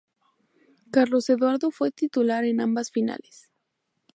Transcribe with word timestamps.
Carlos 0.89 1.29
Eduardo 1.29 1.69
fue 1.69 1.91
titular 1.91 2.43
en 2.45 2.59
ambas 2.59 2.89
finales. 2.89 3.51